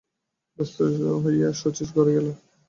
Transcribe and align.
ব্যস্ত 0.59 0.77
হইয়া 1.23 1.49
শচীশ 1.53 1.89
ঘরে 1.95 2.11
গেল। 2.17 2.27